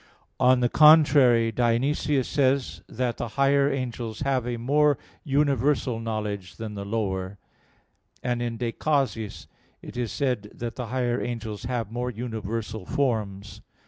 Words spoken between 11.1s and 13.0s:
angels have more universal